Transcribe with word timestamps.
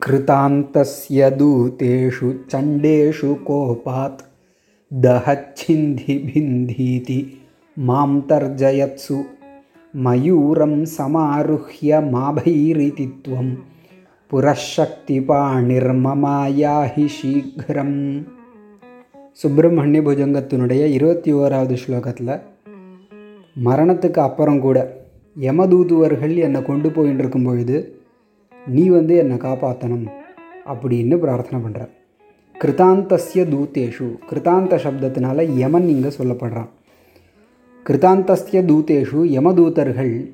कृतान्तस्य 0.00 1.30
दूतेषु 1.30 2.32
चण्डेषु 2.52 3.34
कोपात् 3.46 4.22
दहच्छिन्धि 4.90 6.14
भिन्धीति 6.28 7.18
मां 7.76 8.20
तर्जयत्सु 8.30 9.24
मयूरं 9.94 10.84
समारुह्य 10.96 12.00
माभैरिति 12.10 13.06
त्वं 13.26 13.54
புரஷக்திபாணிர்மமாயாஹி 14.30 17.08
சீக்கிரம் 17.16 18.24
சுப்பிரமணிய 19.38 20.02
புஜங்கத்தினுடைய 20.02 20.88
இருபத்தி 20.88 21.32
ஓராவது 21.32 21.74
ஸ்லோகத்தில் 21.74 22.40
மரணத்துக்கு 23.56 24.18
அப்புறம் 24.18 24.60
கூட 24.60 25.08
யமதூதுவர்கள் 25.36 26.38
என்னை 26.38 26.62
கொண்டு 26.62 26.88
போயின்னு 26.88 27.18
இருக்கும் 27.18 27.44
பொழுது 27.44 27.95
நீ 28.67 28.87
வந்து 28.87 29.17
என்னை 29.17 29.37
காப்பாற்றணும் 29.37 30.07
அப்படின்னு 30.65 31.17
பிரார்த்தனை 31.17 31.69
பண்ணுறார் 31.69 31.95
கிருதாந்தஸ்ய 32.61 33.43
தூத்தேஷு 33.53 34.17
கிருதாந்த 34.29 34.77
சப்தத்தினால 34.83 35.49
யமன் 35.55 35.87
இங்கே 35.87 36.07
சொல்லப்படுறான். 36.07 36.69
கிருதாந்தஸ்ய 37.85 38.61
தூத்தேஷு 38.69 39.19
யமதூதர்கள் 39.23 40.31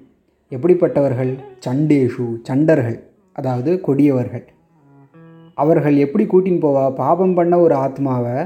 எப்படிப்பட்டவர்கள்? 0.50 1.36
சண்டேஷு 1.68 2.40
சண்டர்கள் 2.42 3.04
அதாவது 3.34 3.82
கொடியவர்கள். 3.82 4.46
அவர்கள் 5.54 5.98
எப்படி 5.98 6.26
கூட்டின்னு 6.26 6.64
போவா? 6.64 6.96
பாபம் 6.96 7.34
பண்ண 7.34 7.60
ஒரு 7.60 7.76
ஆத்மாவை 7.76 8.46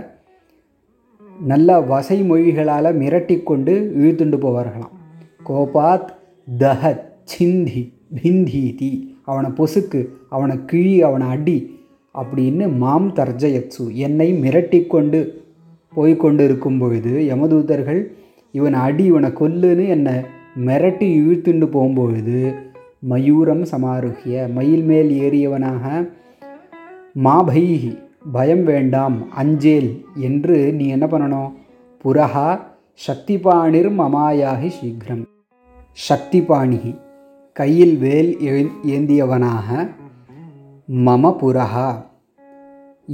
நல்ல 1.41 1.79
வசை 1.79 2.31
மொழிகளால் 2.31 2.97
மிரட்டி 2.97 3.43
கொண்டு 3.43 3.93
இழுத்துண்டு 3.97 4.37
போவார்களாம். 4.37 4.95
கோபாத் 5.45 6.09
தஹத் 6.59 7.03
சிந்தி. 7.23 7.96
பிந்தீதி 8.11 8.91
அவனை 9.25 9.49
பொசுக்கு 9.49 10.01
அவனை 10.29 10.65
கிழி 10.65 11.03
அவனை 11.03 11.27
அடி 11.27 11.57
அப்படின்னு 12.15 12.67
மாம் 12.77 13.13
தர்ஜயத்சு 13.15 13.95
என்னை 13.95 14.33
மிரட்டி 14.33 14.87
கொண்டு 14.87 15.19
போய்கொண்டு 15.93 16.43
இருக்கும் 16.43 16.79
பொழுது 16.79 17.09
யமதூதர்கள் 17.09 18.01
இவனை 18.53 18.79
அடி 18.79 19.03
இவனை 19.03 19.29
கொல்லுன்னு 19.31 19.87
என்னை 19.87 20.15
மிரட்டி 20.59 21.07
இழுத்துண்டு 21.19 21.65
போகும்பொழுது 21.65 22.39
மயூரம் 23.09 23.65
சமாருகிய 23.71 24.47
மயில் 24.53 24.83
மேல் 24.83 25.09
ஏறியவனாக 25.21 25.83
மாபைஹி 27.23 27.91
பயம் 28.31 28.63
வேண்டாம் 28.63 29.27
அஞ்சேல் 29.35 29.89
என்று 30.19 30.73
நீ 30.73 30.87
என்ன 30.87 31.05
பண்ணணும்? 31.05 31.51
புரஹா 32.05 32.49
சக்திபாணிர் 33.07 33.89
மமாயாகி 33.89 34.67
சீக்கிரம் 34.67 35.23
சக்திபாணிகி 36.09 36.91
கையில் 37.57 37.95
வேல் 37.97 38.31
ஏந்தியவனாக 38.89 39.67
மம 40.87 41.31
புரஹா 41.39 41.89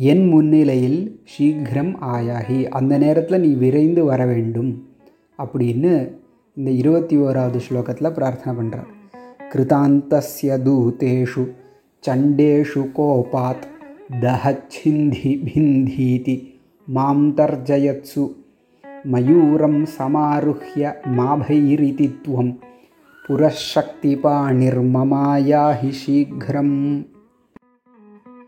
என் 0.04 0.24
முன்னிலையில் 0.28 1.00
சீக்கிரம் 1.32 1.94
ஆயாகி 2.08 2.60
அந்த 2.70 2.94
நேரத்தில் 2.98 3.42
நீ 3.42 3.52
விரைந்து 3.56 4.02
வர 4.06 4.22
வேண்டும் 4.26 4.72
அப்படின்னு 5.40 5.94
இந்த 6.58 6.70
இருபத்தி 6.72 7.16
ஓராவது 7.18 7.60
ஸ்லோகத்தில் 7.68 8.16
பிரார்த்தனை 8.16 8.54
பண்ணுறார் 8.60 8.90
கிருதாந்தஸ்ய 9.52 10.58
தூதேஷு 10.64 11.46
சண்டேஷு 12.04 12.84
கோபாத் 12.96 13.66
தஹச்சிந்தி 14.22 15.34
பிந்தீதி 15.46 16.38
மாம் 16.88 17.28
தர்ஜயத்சு 17.36 18.24
மயூரம் 19.06 19.82
சமாருஹ்ய 19.96 20.94
மாபைரிதித்வம் 21.18 22.54
पुरःशक्तिपाणिर्ममायाहि 23.28 25.92
शीघ्रम्। 25.92 27.13